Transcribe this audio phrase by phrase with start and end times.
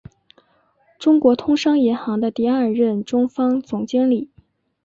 [0.97, 4.31] 中国通商银行的第二任中方总经理。